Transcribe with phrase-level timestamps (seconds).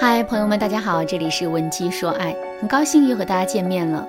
[0.00, 4.06] 嗨，朋友们，大家好，这里是文姬说爱，很高兴又和大家见面了。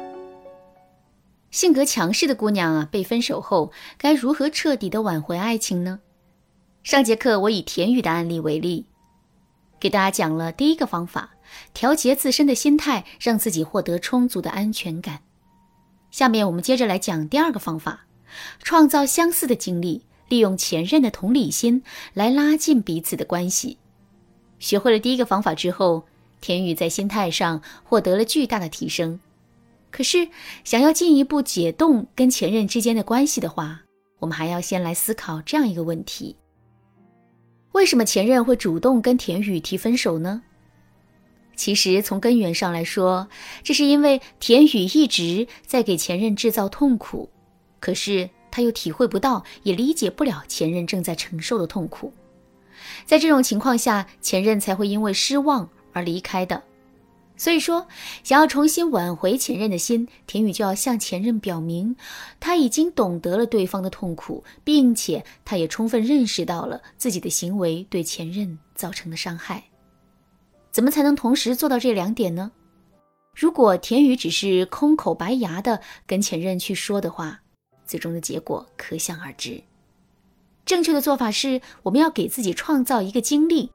[1.50, 6.00] 性格强势的姑娘啊，被分手后该如何彻底的挽回爱情呢？
[6.84, 8.86] 上节课我以田雨的案例为例，
[9.80, 11.32] 给大家讲了第一个方法，
[11.74, 15.22] 调节自身的心态，让自己获得充足的安全感。
[16.12, 18.06] 下面我们接着来讲第二个方法，
[18.62, 21.82] 创造相似的经历，利用前任的同理心
[22.14, 23.80] 来拉近彼此的关系。
[24.60, 26.04] 学会了第一个方法之后，
[26.42, 29.20] 田宇在心态上获得了巨大的提升。
[29.92, 30.30] 可是，
[30.64, 33.82] 想要进一步解冻跟前任之间的关系的话，
[34.20, 36.36] 我们还要先来思考这样一个问题：
[37.72, 40.44] 为什么前任会主动跟田宇提分手呢？
[41.56, 43.28] 其实，从根源上来说，
[43.64, 47.30] 这是因为田宇一直在给前任制造痛苦，
[47.80, 52.14] 可是他又体会不到，也理解不了前任正在承受的痛苦。
[53.10, 56.62] 在这种情况下，前任才会因为失望而离开的。
[57.36, 57.88] 所以说，
[58.24, 61.96] 想要重新挽回前任的心，田雨就要向前任表明，
[62.40, 69.64] 他已经懂得了对方的痛苦，并且他也充分认识到了自己的行为对前任造成的伤害。
[70.70, 72.52] 怎么才能同时做到这两点呢？
[73.34, 77.42] 如果田雨只是空口白牙的跟前任去说的话，
[77.88, 79.60] 最终的结果可想而知。
[80.70, 83.72] 正确的做法是，我们要给自己创造一个经历，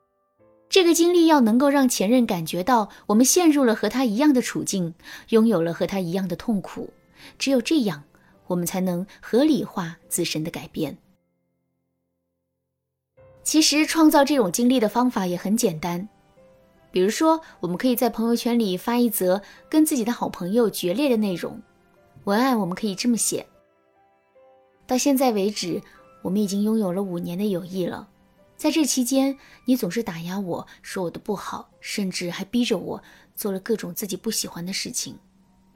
[0.68, 4.94] 这个经历要能够让前任感觉到我们陷入了和他一样的处境，
[5.30, 6.90] 拥有了和他一样的痛苦。
[7.36, 8.04] 只有这样，
[8.46, 10.96] 我们才能合理化自身的改变。
[13.42, 16.08] 其实，创造这种经历的方法也很简单，
[16.92, 21.60] 比如说，我们可以在朋友圈里发一则跟自己的好朋友决裂的内容，
[22.22, 23.44] 文案我们可以这么写：
[24.86, 25.82] 到现在为止。
[26.24, 28.08] 我们已经拥有了五年的友谊了，
[28.56, 33.02] 在这期间，你总是打压我说我的不好，甚至还逼着我
[33.36, 35.18] 做了各种自己不喜欢的事情。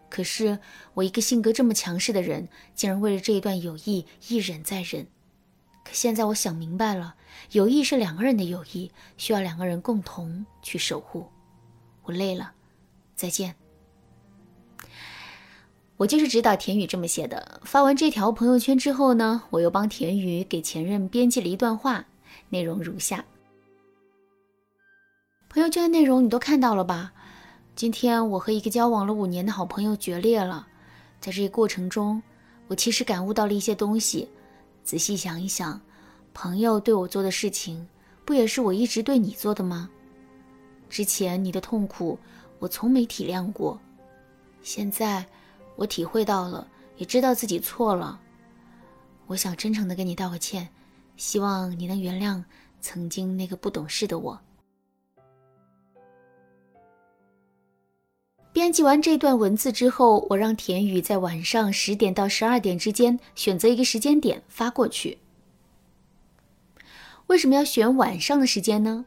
[0.09, 0.59] 可是
[0.95, 5.07] 我一个性格这么强势的人，竟然为了这一段友谊一忍再忍。
[5.85, 7.15] 可现在我想明白了，
[7.53, 11.27] 友谊是两个人的友谊，需要两个人共同去守护。
[12.05, 12.53] 我累了，
[13.15, 13.55] 再见。
[15.99, 17.61] 我就是指导田雨这么写的。
[17.65, 22.07] 发完这条朋友圈之后呢，我又帮田雨给前任编辑了一段话，
[22.49, 23.25] 内容如下：
[25.49, 27.13] 朋友圈的内容你都看到了吧？
[27.75, 30.69] 今天我和一个交往了五年的好朋友决裂了，
[31.21, 32.23] 在这个过程中，
[32.69, 34.29] 我其实感悟到了一些东西。
[34.85, 35.81] 仔细想一想，
[36.33, 37.85] 朋友对我做的事情，
[38.25, 39.91] 不也是我一直对你做的吗？
[40.89, 42.17] 之前你的痛苦，
[42.61, 43.81] 我从没体谅过，
[44.63, 45.27] 现在。
[45.79, 46.67] 我体会到了，
[46.97, 48.21] 也知道自己错了。
[49.29, 50.69] 我想真诚的跟你道个歉，
[51.17, 52.43] 希望你能原谅
[52.81, 54.37] 曾经那个不懂事的我。
[58.53, 65.19] 编辑完这段文字之后，我让田雨在晚上十点到十二点之间选择一个时间点发过去。
[67.29, 69.07] 为什么要选晚上的时间呢？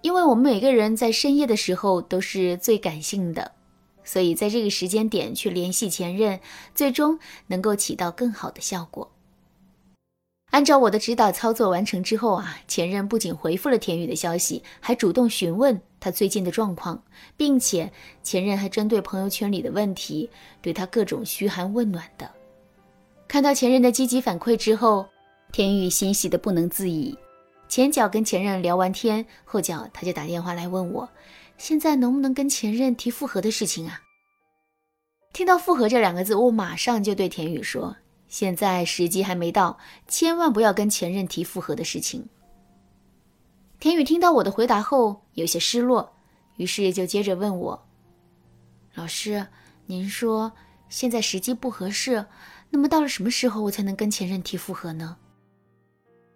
[0.00, 3.55] 因为我们每个人在深夜的时候都是最感性的。
[4.06, 6.40] 所以，在这个时间点去联系前任，
[6.74, 7.18] 最终
[7.48, 9.10] 能够起到更好的效果。
[10.52, 17.02] 按照我的指导操作完成之后啊，前任不仅回复了田雨的消息，还主动询问他最近的状况，
[17.36, 20.30] 并且前任还针对朋友圈里的问题，
[20.62, 22.30] 对他各种嘘寒问暖的。
[23.26, 25.04] 看到前任的积极反馈之后，
[25.52, 27.18] 田雨欣喜的不能自已。
[27.68, 31.08] 前脚跟前任聊完天，后脚他就打电话来问我。
[31.58, 34.02] 现在能不能跟前任提复合的事情啊？
[35.32, 37.96] 听到“复合”这两个字，我马上就对田雨说
[38.28, 42.28] ：“现在时机还没到，千万不要跟前任提复合的事情。”
[43.80, 46.14] 田雨听到我的回答后有些失落，
[46.56, 47.86] 于是就接着问我
[48.94, 49.46] ：“老师，
[49.86, 50.52] 您说
[50.88, 52.24] 现在时机不合适，
[52.70, 55.16] 那么到了什么时候我才能跟前任提复合呢？”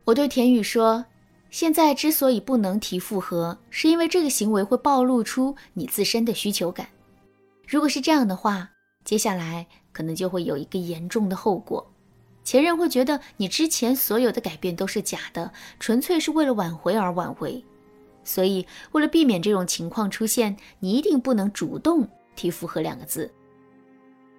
[0.05, 1.05] 我对田雨说。
[1.51, 6.89] 现在之所以不能提复合，是因为这个行为会暴露出你自身的需求感。
[7.67, 8.71] 如果是这样的话，
[9.05, 11.93] 接下来可能就会有一个严重的后果，
[12.45, 17.63] 前任会觉得你之前所有的改变都是假的，纯粹是为了挽回而挽回。
[18.23, 22.07] 所以，为了避免这种情况出现，你一定不能主动
[22.37, 23.33] 提复合两个字，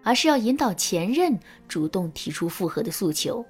[0.03, 1.37] 而是要引导前任
[1.67, 3.43] 主动提出复合的诉求。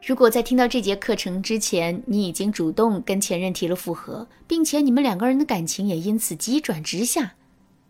[0.00, 7.34] 如果在听到这节课程之前，你已经主动跟前任提了复合，并且你们两个人的感情也因此急转直下，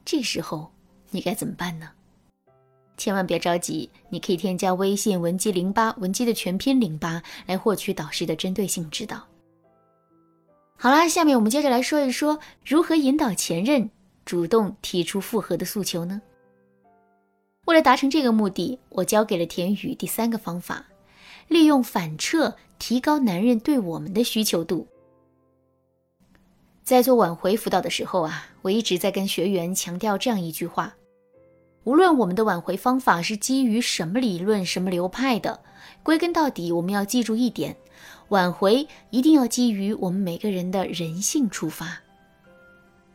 [0.05, 0.72] 这时候
[1.10, 1.90] 你该怎么办呢？
[2.96, 9.22] 千万别着急，你可以添加微信文姬零八，文姬的全拼零八，来获取导师的针对性指导。
[10.76, 13.88] 好啦，下面我们接着来说一说如何引导前任
[14.25, 16.20] 主动提出复合的诉求呢？
[17.66, 20.84] 为了达成这个目的，我教给了田雨第三个方法：
[21.49, 24.87] 利用反撤提高男人对我们的需求度。
[26.85, 30.95] 在做挽回辅导的时候啊，我一直在跟学员强调这样一句话：
[31.85, 35.61] 无论我们的挽回方法是基于什么理论、什么流派的，
[36.03, 37.77] 归根到底，我们要记住一点。
[38.29, 41.99] 挽回一定要基于我们每个人的人性出发。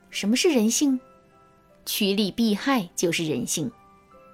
[0.10, 1.00] 什么是人性？
[1.86, 3.72] 趋利避害就是人性。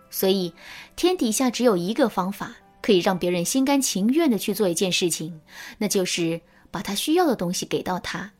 [0.10, 0.54] 所以，
[0.96, 2.56] 天底下只有一个方法
[2.90, 5.40] 可以让别人心甘情愿的去做一件事情，
[5.78, 6.42] 那就是
[6.72, 8.32] 把他需要的东西给到他。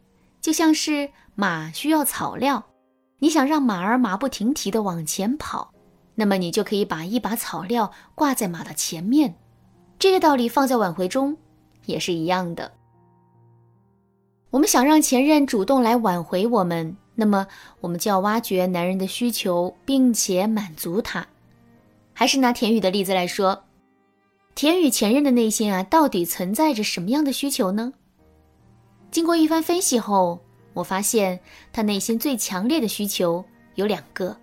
[0.42, 2.66] 就像是马需要草料，
[3.20, 5.72] 你想让马儿马不停蹄的往前跑，
[6.16, 9.36] 那么你就可以把一把草料挂在马的前面。
[10.00, 11.38] 这个道理放在挽回中。
[11.86, 12.72] 也是一样的。
[14.50, 17.46] 我们想让前任主动来挽回我们，那么
[17.82, 21.28] 我们就要挖掘男人的需求，并且满足他。
[22.14, 23.64] 还是拿田雨的例子来说，
[24.56, 27.94] 田雨前任的内心啊，到底存在着什么样的需求呢？
[29.10, 30.40] 经过一番分析后，
[30.74, 31.40] 我发现
[31.72, 33.44] 他内心最强烈的需求
[33.76, 34.36] 有两个，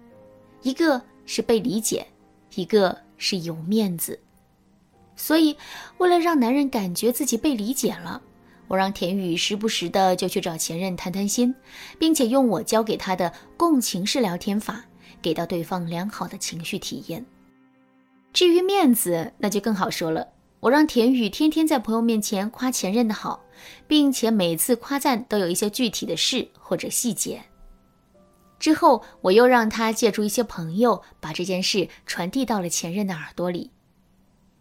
[0.63, 2.07] 一个是被理解，
[2.55, 4.19] 一个是有面子。
[5.17, 5.57] 所以，
[5.99, 8.21] 为了让男人感觉自己被理解了，
[8.69, 11.55] 我让田雨时不时的就去找前任谈谈心，
[11.99, 14.83] 并且用我教给他的共情式聊天法，
[15.21, 17.25] 给到对方良好的情绪体验。
[18.37, 20.29] 至于面子，那就更好说了。
[20.61, 23.43] 我让田雨天天在朋友面前夸前任的好，
[23.89, 27.43] 并且每次夸赞都有一些具体的事或者细节。
[28.59, 33.71] 之后，我又让他借助一些朋友，把这件事传递到了前任的耳朵里。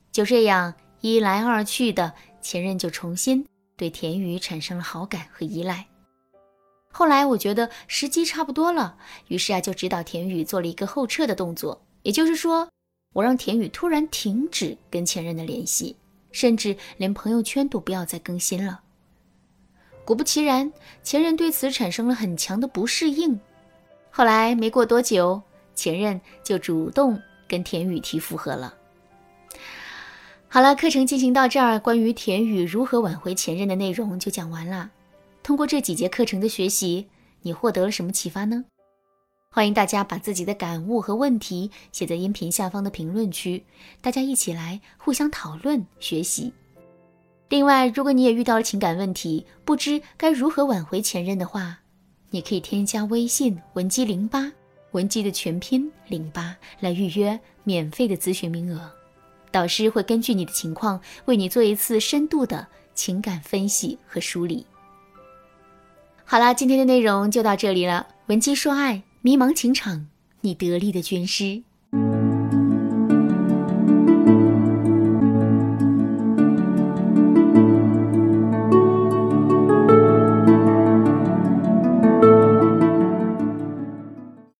[0.09, 3.45] 就这样一来二去的，前任就重新
[3.75, 5.85] 对田雨产生了好感和依赖。
[6.93, 8.95] 后来我觉得时机差不多了，
[9.27, 12.69] 于是啊就指导田雨做了一个后撤的动作，也就是说，
[13.15, 15.95] 我让田雨突然停止跟前任的联系，
[16.33, 18.81] 甚至连朋友圈都不要再更新了。
[20.03, 20.69] 果不其然，
[21.01, 23.39] 前任对此产生了很强的不适应。
[24.11, 25.41] 后来没过多久，
[25.73, 27.17] 前任就主动
[27.47, 28.75] 跟田雨提复合了。
[30.49, 34.91] 好了，课程进行到这儿，关于田雨如何挽回前任的内容就讲完了。
[35.41, 37.07] 通过这几节课程的学习，
[37.43, 38.65] 你获得了什么启发呢？
[39.55, 43.63] 欢迎大家把自己的感悟和问题写在音频下方的评论区，
[44.01, 46.51] 大家一起来互相讨论学习。
[47.47, 51.79] 另外，如果你也遇到了情感问题，不知该如何挽回前任的话，
[52.31, 54.51] 你可以添加微信文姬零八，
[54.91, 58.91] 文姬的全拼零八，来预约免费的咨询名额。
[59.51, 64.67] 导师会根据你的情况，为你做一次深度的情感分析和梳理。
[66.25, 68.05] 好啦，今天的内容就到这里了。
[68.25, 70.05] 文姬说爱，迷茫情场，
[70.41, 71.63] 你得力的军师。